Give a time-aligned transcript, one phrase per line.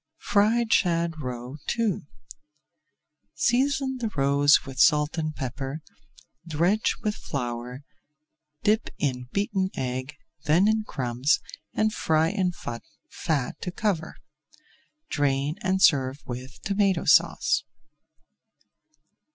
[0.17, 0.73] [Page 339] FRIED
[1.13, 2.01] SHAD ROE II
[3.35, 5.83] Season the roes with salt and pepper,
[6.47, 7.83] dredge with flour,
[8.63, 11.39] dip in beaten egg, then in crumbs,
[11.75, 14.15] and fry in fat to cover.
[15.11, 17.63] Drain, and serve with Tomato Sauce.